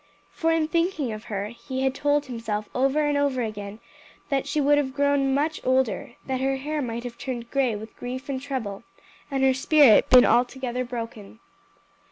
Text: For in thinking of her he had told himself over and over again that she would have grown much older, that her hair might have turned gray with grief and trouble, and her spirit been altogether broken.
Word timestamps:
For 0.31 0.51
in 0.51 0.67
thinking 0.67 1.11
of 1.11 1.25
her 1.25 1.49
he 1.49 1.83
had 1.83 1.93
told 1.93 2.25
himself 2.25 2.67
over 2.73 3.05
and 3.05 3.15
over 3.15 3.43
again 3.43 3.79
that 4.29 4.47
she 4.47 4.59
would 4.59 4.79
have 4.79 4.95
grown 4.95 5.31
much 5.31 5.61
older, 5.63 6.13
that 6.25 6.41
her 6.41 6.55
hair 6.55 6.81
might 6.81 7.03
have 7.03 7.19
turned 7.19 7.51
gray 7.51 7.75
with 7.75 7.95
grief 7.95 8.27
and 8.27 8.41
trouble, 8.41 8.81
and 9.29 9.43
her 9.43 9.53
spirit 9.53 10.09
been 10.09 10.25
altogether 10.25 10.83
broken. 10.83 11.39